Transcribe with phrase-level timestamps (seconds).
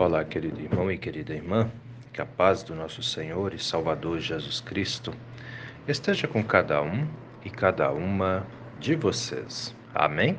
[0.00, 1.70] Olá, querido irmão e querida irmã,
[2.10, 5.12] que a paz do nosso Senhor e Salvador Jesus Cristo
[5.86, 7.06] esteja com cada um
[7.44, 8.46] e cada uma
[8.78, 9.76] de vocês.
[9.94, 10.38] Amém?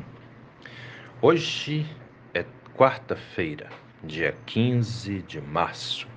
[1.22, 1.86] Hoje
[2.34, 2.44] é
[2.76, 3.70] quarta-feira,
[4.04, 6.08] dia 15 de março,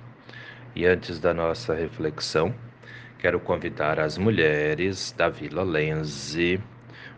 [0.75, 2.51] e antes da nossa reflexão,
[3.19, 6.59] quero convidar as mulheres da Vila Lenze,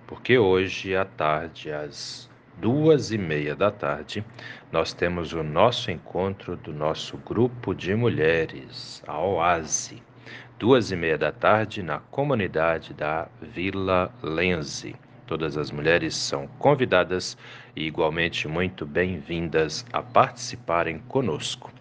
[0.06, 2.30] porque hoje à tarde, às
[2.60, 4.26] duas e meia da tarde,
[4.72, 10.02] nós temos o nosso encontro do nosso grupo de mulheres, a OASE.
[10.58, 14.96] Duas e meia da tarde, na comunidade da Vila Lenze.
[15.28, 17.38] Todas as mulheres são convidadas
[17.76, 21.72] e igualmente muito bem-vindas a participarem conosco.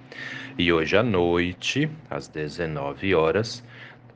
[0.58, 3.64] E hoje à noite, às 19 horas,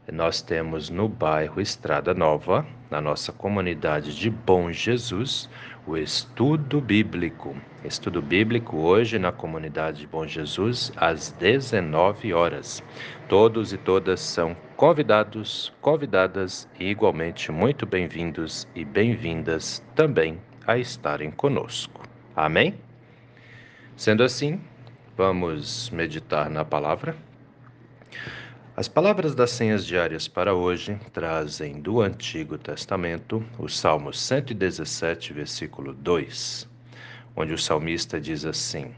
[0.08, 5.48] nós temos no bairro Estrada Nova, na nossa comunidade de Bom Jesus,
[5.86, 7.54] o estudo bíblico.
[7.84, 12.82] Estudo bíblico hoje na comunidade de Bom Jesus às 19 horas.
[13.28, 21.30] Todos e todas são convidados, convidadas e igualmente muito bem-vindos e bem-vindas também a estarem
[21.30, 22.02] conosco.
[22.34, 22.74] Amém?
[23.96, 24.60] Sendo assim,
[25.16, 27.14] vamos meditar na palavra.
[28.80, 35.92] As palavras das senhas diárias para hoje trazem do Antigo Testamento o Salmo 117, versículo
[35.92, 36.66] 2,
[37.36, 38.94] onde o salmista diz assim: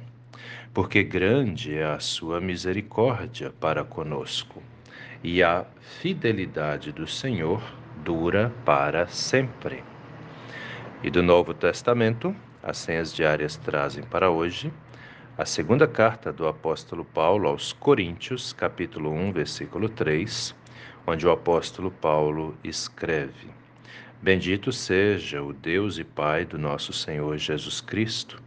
[0.73, 4.63] Porque grande é a sua misericórdia para conosco,
[5.21, 5.67] e a
[6.01, 7.61] fidelidade do Senhor
[8.05, 9.83] dura para sempre.
[11.03, 14.73] E do Novo Testamento, as senhas diárias trazem para hoje
[15.37, 20.55] a segunda carta do apóstolo Paulo aos Coríntios, capítulo 1, versículo 3,
[21.07, 23.49] onde o apóstolo Paulo escreve:
[24.21, 28.43] Bendito seja o Deus e Pai do nosso Senhor Jesus Cristo,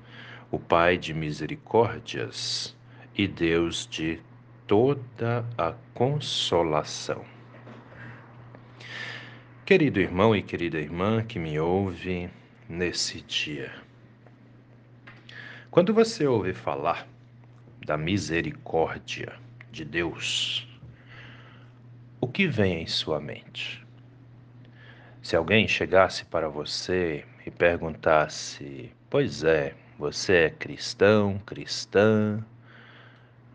[0.52, 2.76] o Pai de misericórdias
[3.16, 4.20] e Deus de
[4.68, 7.26] toda a consolação.
[9.66, 12.30] Querido irmão e querida irmã que me ouve
[12.70, 13.72] nesse dia,
[15.72, 17.08] quando você ouve falar
[17.86, 19.34] da misericórdia
[19.72, 20.68] de Deus,
[22.22, 23.86] o que vem em sua mente?
[25.22, 32.46] Se alguém chegasse para você e perguntasse: Pois é, você é cristão, cristã,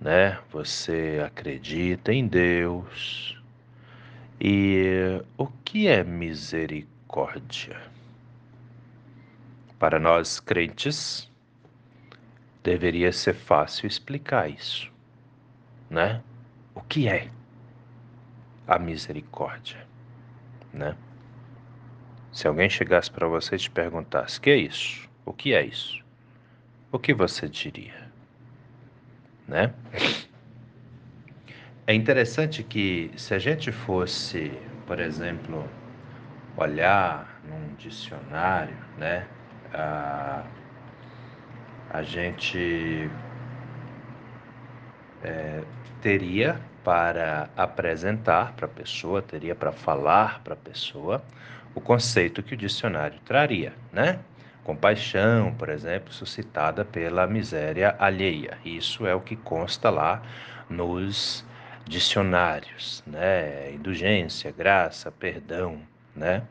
[0.01, 0.39] né?
[0.51, 3.41] Você acredita em Deus.
[4.41, 7.81] E o que é misericórdia?
[9.79, 11.30] Para nós crentes,
[12.63, 14.91] deveria ser fácil explicar isso,
[15.89, 16.23] né?
[16.75, 17.31] O que é
[18.67, 19.79] a misericórdia,
[20.73, 20.97] né?
[22.33, 25.09] Se alguém chegasse para você e te perguntasse: "Que é isso?
[25.25, 26.01] O que é isso?"
[26.93, 28.11] O que você diria?
[29.47, 29.73] Né?
[31.87, 34.53] É interessante que se a gente fosse,
[34.87, 35.69] por exemplo,
[36.57, 39.27] olhar num dicionário, né,
[39.73, 40.45] a
[41.91, 43.11] a gente
[45.23, 45.63] é,
[46.01, 51.23] teria para apresentar para a pessoa, teria para falar para a pessoa
[51.75, 54.21] o conceito que o dicionário traria, né?
[54.65, 58.57] Compaixão, por exemplo, suscitada pela miséria alheia.
[58.65, 60.23] Isso é o que consta lá
[60.69, 61.45] nos
[61.87, 63.73] dicionários, né?
[63.73, 65.81] Indulgência, graça, perdão,
[66.15, 66.43] né?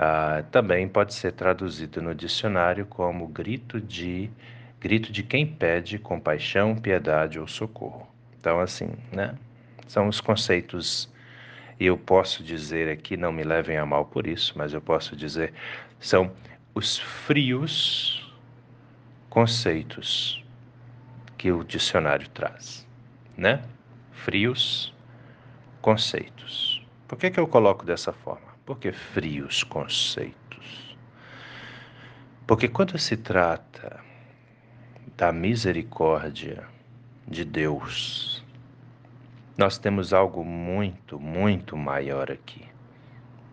[0.00, 4.30] Ah, também pode ser traduzido no dicionário como grito de
[4.80, 8.08] grito de quem pede compaixão, piedade ou socorro.
[8.38, 9.34] Então, assim, né?
[9.88, 11.10] São os conceitos,
[11.80, 15.16] e eu posso dizer aqui, não me levem a mal por isso, mas eu posso
[15.16, 15.52] dizer,
[15.98, 16.30] são
[16.72, 18.32] os frios
[19.28, 20.44] conceitos
[21.36, 22.86] que o dicionário traz,
[23.36, 23.64] né?
[24.12, 24.94] Frios
[25.82, 26.86] conceitos.
[27.08, 28.47] Por que, que eu coloco dessa forma?
[28.68, 30.94] Por que frios conceitos?
[32.46, 33.98] Porque quando se trata
[35.16, 36.68] da misericórdia
[37.26, 38.44] de Deus,
[39.56, 42.62] nós temos algo muito, muito maior aqui.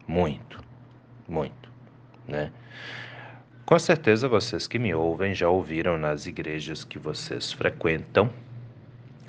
[0.06, 0.60] Muito,
[1.30, 1.72] muito,
[2.28, 2.52] né?
[3.66, 8.30] Com certeza vocês que me ouvem já ouviram nas igrejas que vocês frequentam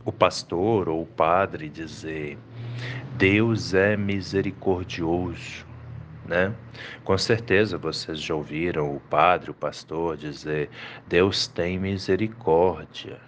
[0.04, 2.36] o pastor ou o padre dizer:
[3.16, 5.65] Deus é misericordioso
[6.26, 6.52] né?
[7.05, 10.69] Com certeza vocês já ouviram o padre, o pastor dizer:
[11.06, 13.19] Deus tem misericórdia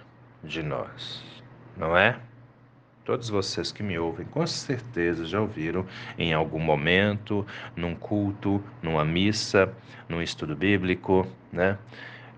[0.43, 1.25] de nós,
[1.77, 2.19] não é?
[3.05, 5.87] Todos vocês que me ouvem, com certeza já ouviram
[6.19, 9.73] em algum momento, num culto, numa missa,
[10.07, 11.79] num estudo bíblico, né?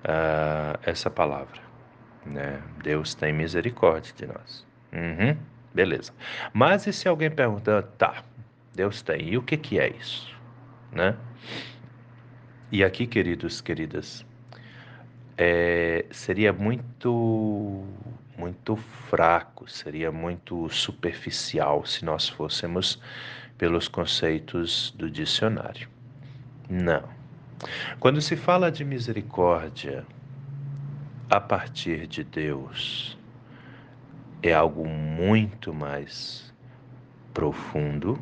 [0.04, 1.60] Uh, essa palavra.
[2.24, 2.62] Né?
[2.82, 4.66] Deus tem misericórdia de nós.
[4.92, 5.36] Uhum,
[5.74, 6.12] beleza.
[6.52, 8.22] Mas e se alguém perguntar, tá,
[8.74, 10.39] Deus tem, e o que, que é isso?
[10.92, 11.16] Né?
[12.72, 14.24] E aqui, queridos, queridas,
[15.36, 17.84] é, seria muito,
[18.36, 23.00] muito fraco, seria muito superficial se nós fôssemos
[23.56, 25.88] pelos conceitos do dicionário.
[26.68, 27.08] Não.
[27.98, 30.06] Quando se fala de misericórdia
[31.28, 33.18] a partir de Deus,
[34.42, 36.54] é algo muito mais
[37.34, 38.18] profundo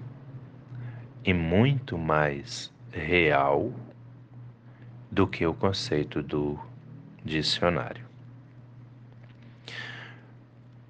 [1.28, 3.70] e muito mais real
[5.10, 6.58] do que o conceito do
[7.22, 8.06] dicionário.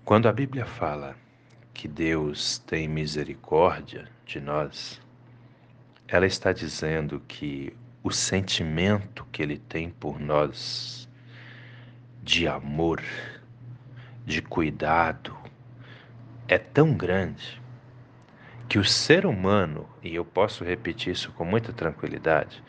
[0.05, 1.17] Quando a Bíblia fala
[1.75, 5.01] que Deus tem misericórdia de nós,
[6.07, 11.09] ela está dizendo que o sentimento que Ele tem por nós,
[12.23, 13.03] de amor,
[14.25, 15.37] de cuidado,
[16.47, 17.61] é tão grande
[18.69, 22.63] que o ser humano, e eu posso repetir isso com muita tranquilidade,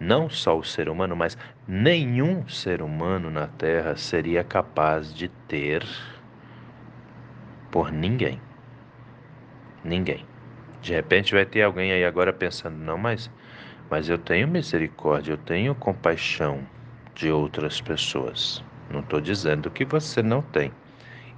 [0.00, 1.36] não só o ser humano, mas
[1.68, 5.84] nenhum ser humano na Terra seria capaz de ter
[7.70, 8.40] por ninguém.
[9.84, 10.24] Ninguém.
[10.80, 13.30] De repente vai ter alguém aí agora pensando, não, mas,
[13.90, 16.66] mas eu tenho misericórdia, eu tenho compaixão
[17.14, 18.64] de outras pessoas.
[18.90, 20.72] Não estou dizendo que você não tem.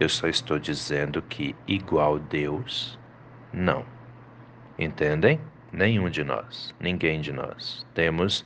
[0.00, 2.98] Eu só estou dizendo que igual Deus,
[3.52, 3.93] não.
[4.78, 5.40] Entendem?
[5.72, 8.44] Nenhum de nós, ninguém de nós, temos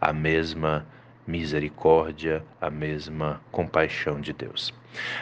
[0.00, 0.86] a mesma
[1.26, 4.74] misericórdia, a mesma compaixão de Deus.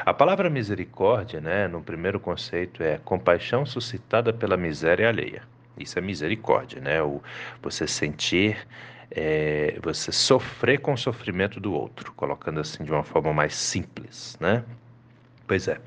[0.05, 5.43] A palavra misericórdia, né, no primeiro conceito, é compaixão suscitada pela miséria alheia.
[5.79, 7.03] Isso é misericórdia, né?
[7.03, 7.21] O,
[7.61, 8.57] você sentir,
[9.11, 14.37] é, você sofrer com o sofrimento do outro, colocando assim de uma forma mais simples,
[14.41, 14.65] né?
[15.47, 15.81] Pois é,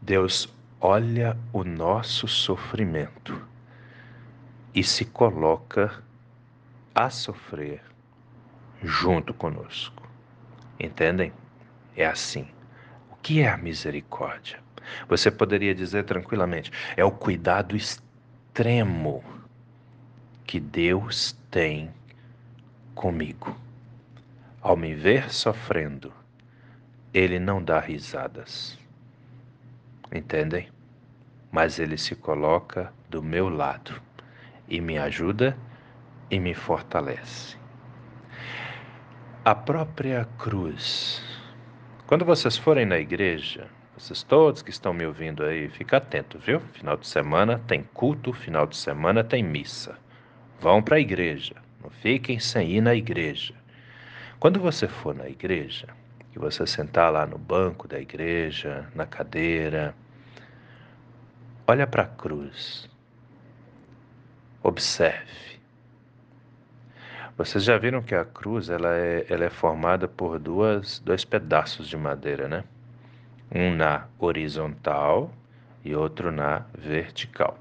[0.00, 3.51] Deus olha o nosso sofrimento
[4.74, 6.02] e se coloca
[6.94, 7.82] a sofrer
[8.82, 10.08] junto conosco.
[10.78, 11.32] Entendem?
[11.96, 12.48] É assim.
[13.10, 14.60] O que é a misericórdia?
[15.08, 19.22] Você poderia dizer tranquilamente: é o cuidado extremo
[20.44, 21.90] que Deus tem
[22.94, 23.56] comigo.
[24.60, 26.12] Ao me ver sofrendo,
[27.12, 28.78] Ele não dá risadas.
[30.12, 30.68] Entendem?
[31.50, 34.00] Mas Ele se coloca do meu lado
[34.72, 35.54] e me ajuda
[36.30, 37.58] e me fortalece.
[39.44, 41.22] A própria cruz.
[42.06, 46.58] Quando vocês forem na igreja, vocês todos que estão me ouvindo aí, fica atento, viu?
[46.72, 49.98] Final de semana tem culto, final de semana tem missa.
[50.58, 53.54] Vão para a igreja, não fiquem sem ir na igreja.
[54.40, 55.88] Quando você for na igreja,
[56.34, 59.94] e você sentar lá no banco da igreja, na cadeira,
[61.66, 62.90] olha para a cruz
[64.62, 65.42] Observe.
[67.36, 71.88] Vocês já viram que a cruz ela é, ela é formada por duas, dois pedaços
[71.88, 72.62] de madeira, né?
[73.52, 75.32] Um na horizontal
[75.84, 77.58] e outro na vertical.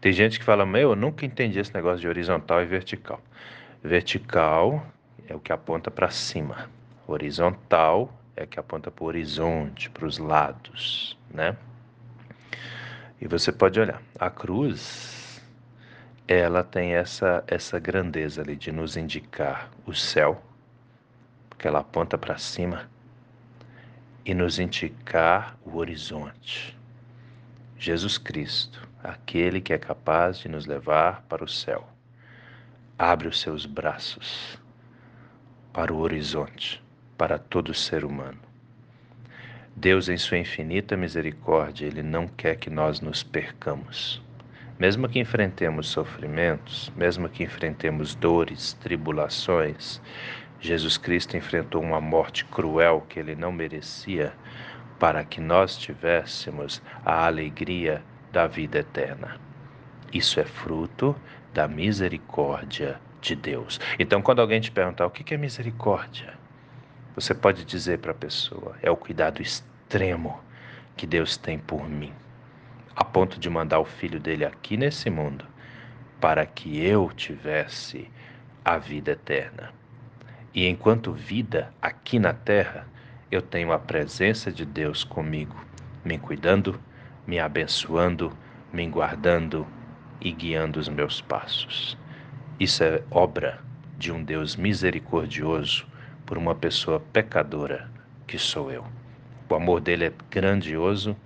[0.00, 3.20] Tem gente que fala, meu, eu nunca entendi esse negócio de horizontal e vertical.
[3.82, 4.86] Vertical
[5.26, 6.70] é o que aponta para cima.
[7.06, 11.56] Horizontal é que aponta para o horizonte, para os lados, né?
[13.20, 15.27] E você pode olhar, a cruz
[16.28, 20.42] ela tem essa, essa grandeza ali de nos indicar o céu,
[21.48, 22.86] porque ela aponta para cima,
[24.26, 26.76] e nos indicar o horizonte.
[27.78, 31.88] Jesus Cristo, aquele que é capaz de nos levar para o céu,
[32.98, 34.58] abre os seus braços
[35.72, 36.82] para o horizonte,
[37.16, 38.38] para todo ser humano.
[39.74, 44.20] Deus, em sua infinita misericórdia, Ele não quer que nós nos percamos.
[44.78, 50.00] Mesmo que enfrentemos sofrimentos, mesmo que enfrentemos dores, tribulações,
[50.60, 54.32] Jesus Cristo enfrentou uma morte cruel que ele não merecia
[54.96, 59.40] para que nós tivéssemos a alegria da vida eterna.
[60.12, 61.16] Isso é fruto
[61.52, 63.80] da misericórdia de Deus.
[63.98, 66.34] Então, quando alguém te perguntar o que é misericórdia,
[67.16, 70.40] você pode dizer para a pessoa: é o cuidado extremo
[70.96, 72.12] que Deus tem por mim
[72.98, 75.44] a ponto de mandar o filho dele aqui nesse mundo
[76.20, 78.10] para que eu tivesse
[78.64, 79.72] a vida eterna.
[80.52, 82.88] E enquanto vida aqui na terra,
[83.30, 85.54] eu tenho a presença de Deus comigo,
[86.04, 86.80] me cuidando,
[87.24, 88.36] me abençoando,
[88.72, 89.64] me guardando
[90.20, 91.96] e guiando os meus passos.
[92.58, 93.60] Isso é obra
[93.96, 95.86] de um Deus misericordioso
[96.26, 97.88] por uma pessoa pecadora
[98.26, 98.84] que sou eu.
[99.48, 101.16] O amor dele é grandioso,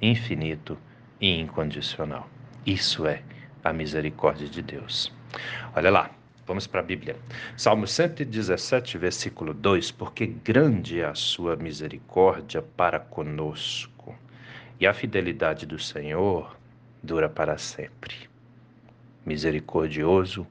[0.00, 0.78] infinito
[1.20, 2.28] e incondicional.
[2.64, 3.22] Isso é
[3.62, 5.12] a misericórdia de Deus.
[5.74, 6.10] Olha lá,
[6.46, 7.16] vamos para a Bíblia.
[7.56, 14.14] Salmo 117, versículo 2: Porque grande é a sua misericórdia para conosco,
[14.78, 16.56] e a fidelidade do Senhor
[17.02, 18.14] dura para sempre.
[19.24, 20.46] Misericordioso,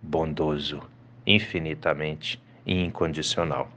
[0.00, 0.82] bondoso,
[1.26, 3.70] infinitamente e incondicional.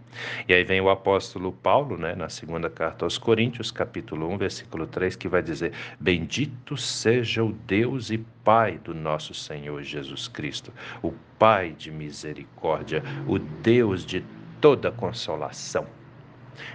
[0.48, 4.88] E aí vem o apóstolo Paulo, né, na segunda carta aos Coríntios, capítulo 1, versículo
[4.88, 10.74] 3, que vai dizer: Bendito seja o Deus e Pai do nosso Senhor Jesus Cristo,
[11.04, 14.26] o Pai de misericórdia, o Deus de
[14.60, 15.86] toda consolação.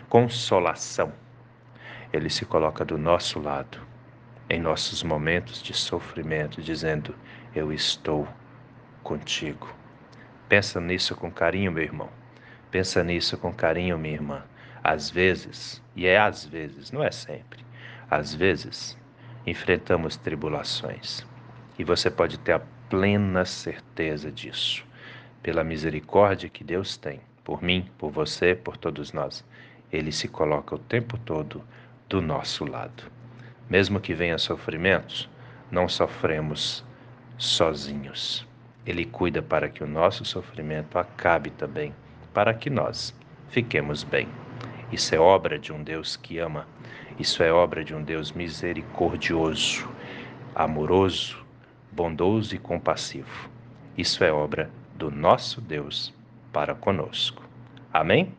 [0.09, 1.13] Consolação.
[2.13, 3.79] Ele se coloca do nosso lado
[4.49, 7.15] em nossos momentos de sofrimento, dizendo:
[7.55, 8.29] Eu estou
[9.03, 9.84] contigo.
[10.49, 12.09] Pensa nisso com carinho, meu irmão.
[12.71, 14.43] Pensa nisso com carinho, minha irmã.
[14.83, 17.65] Às vezes, e é às vezes, não é sempre,
[18.11, 18.99] às vezes
[19.47, 21.27] enfrentamos tribulações.
[21.79, 24.85] E você pode ter a plena certeza disso,
[25.43, 29.45] pela misericórdia que Deus tem por mim, por você, por todos nós.
[29.93, 31.63] Ele se coloca o tempo todo
[32.09, 33.05] do nosso lado.
[33.69, 35.29] Mesmo que venha sofrimentos,
[35.71, 36.85] não sofremos
[37.37, 38.47] sozinhos.
[38.87, 41.95] Ele cuida para que o nosso sofrimento acabe também,
[42.33, 43.15] para que nós
[43.49, 44.29] fiquemos bem.
[44.93, 46.67] Isso é obra de um Deus que ama,
[47.19, 49.89] isso é obra de um Deus misericordioso,
[50.55, 51.45] amoroso,
[51.91, 53.49] bondoso e compassivo.
[53.97, 56.13] Isso é obra do nosso Deus
[56.53, 57.43] para conosco.
[57.93, 58.35] Amém?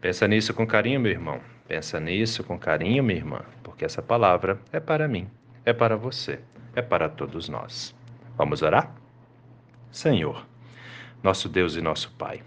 [0.00, 1.40] Pensa nisso com carinho, meu irmão.
[1.68, 5.28] Pensa nisso com carinho, minha irmã, porque essa palavra é para mim,
[5.64, 6.40] é para você,
[6.74, 7.94] é para todos nós.
[8.36, 9.01] Vamos orar?
[9.92, 10.46] Senhor,
[11.22, 12.42] nosso Deus e nosso Pai,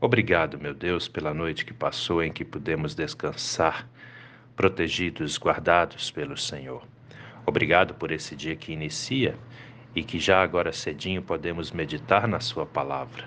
[0.00, 3.88] obrigado, meu Deus, pela noite que passou em que pudemos descansar,
[4.54, 6.86] protegidos, guardados pelo Senhor.
[7.44, 9.36] Obrigado por esse dia que inicia
[9.92, 13.24] e que já agora cedinho podemos meditar na Sua palavra.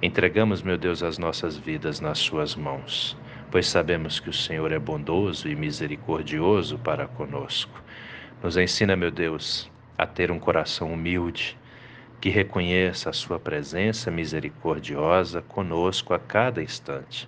[0.00, 3.18] Entregamos, meu Deus, as nossas vidas nas Suas mãos,
[3.50, 7.82] pois sabemos que o Senhor é bondoso e misericordioso para conosco.
[8.40, 11.58] Nos ensina, meu Deus, a ter um coração humilde
[12.20, 17.26] que reconheça a Sua presença misericordiosa conosco a cada instante,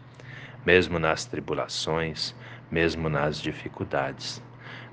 [0.66, 2.34] mesmo nas tribulações,
[2.70, 4.42] mesmo nas dificuldades.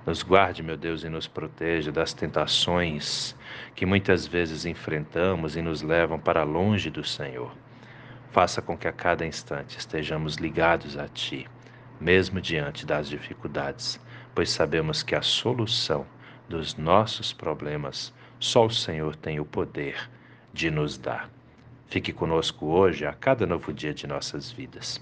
[0.06, 3.36] Nos guarde, meu Deus, e nos proteja das tentações
[3.76, 7.54] que muitas vezes enfrentamos e nos levam para longe do Senhor.
[8.32, 11.46] Faça com que a cada instante estejamos ligados a Ti,
[12.00, 14.00] mesmo diante das dificuldades,
[14.34, 16.06] pois sabemos que a solução
[16.48, 20.10] dos nossos problemas só o Senhor tem o poder
[20.54, 21.30] de nos dar.
[21.88, 25.02] Fique conosco hoje, a cada novo dia de nossas vidas.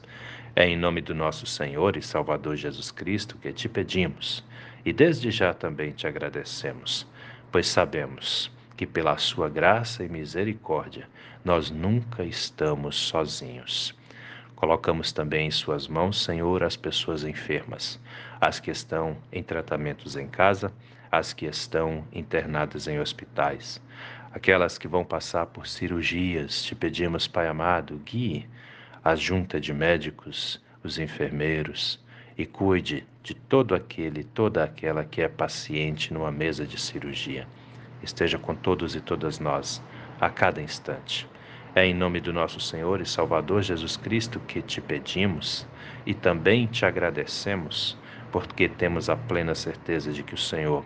[0.55, 4.43] É em nome do nosso Senhor e Salvador Jesus Cristo que te pedimos
[4.83, 7.05] e desde já também te agradecemos,
[7.51, 11.07] pois sabemos que pela sua graça e misericórdia
[11.43, 13.93] nós nunca estamos sozinhos.
[14.55, 17.99] Colocamos também em Suas mãos, Senhor, as pessoas enfermas,
[18.41, 20.71] as que estão em tratamentos em casa,
[21.17, 23.81] as que estão internadas em hospitais,
[24.31, 26.63] aquelas que vão passar por cirurgias.
[26.63, 28.47] Te pedimos, Pai amado, guie
[29.03, 31.99] a junta de médicos, os enfermeiros
[32.37, 37.47] e cuide de todo aquele, toda aquela que é paciente numa mesa de cirurgia.
[38.03, 39.81] Esteja com todos e todas nós
[40.21, 41.27] a cada instante.
[41.73, 45.67] É em nome do nosso Senhor e Salvador Jesus Cristo que te pedimos
[46.05, 47.97] e também te agradecemos,
[48.31, 50.85] porque temos a plena certeza de que o Senhor